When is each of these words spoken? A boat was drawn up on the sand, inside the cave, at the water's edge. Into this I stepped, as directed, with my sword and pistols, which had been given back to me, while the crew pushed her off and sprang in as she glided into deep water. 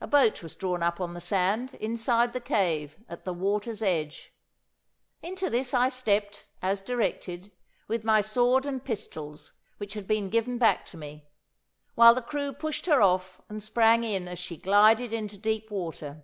A 0.00 0.06
boat 0.06 0.44
was 0.44 0.54
drawn 0.54 0.80
up 0.80 1.00
on 1.00 1.12
the 1.12 1.20
sand, 1.20 1.74
inside 1.74 2.32
the 2.34 2.40
cave, 2.40 2.96
at 3.08 3.24
the 3.24 3.32
water's 3.32 3.82
edge. 3.82 4.32
Into 5.22 5.50
this 5.50 5.74
I 5.74 5.88
stepped, 5.88 6.46
as 6.62 6.80
directed, 6.80 7.50
with 7.88 8.04
my 8.04 8.20
sword 8.20 8.64
and 8.64 8.84
pistols, 8.84 9.54
which 9.78 9.94
had 9.94 10.06
been 10.06 10.28
given 10.30 10.56
back 10.56 10.86
to 10.86 10.96
me, 10.96 11.26
while 11.96 12.14
the 12.14 12.22
crew 12.22 12.52
pushed 12.52 12.86
her 12.86 13.02
off 13.02 13.40
and 13.48 13.60
sprang 13.60 14.04
in 14.04 14.28
as 14.28 14.38
she 14.38 14.56
glided 14.56 15.12
into 15.12 15.36
deep 15.36 15.68
water. 15.72 16.22